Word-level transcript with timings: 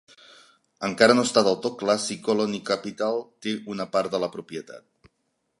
Encara 0.87 1.15
no 1.19 1.25
està 1.27 1.43
del 1.49 1.59
tot 1.67 1.77
clar 1.83 1.97
si 2.07 2.17
Colony 2.29 2.57
Capital 2.71 3.21
té 3.47 3.57
una 3.77 3.91
part 3.97 4.15
de 4.17 4.23
la 4.25 4.35
propietat. 4.39 5.11